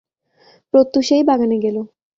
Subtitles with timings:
[0.73, 1.77] প্রত্যুষেই বাগানে গেল।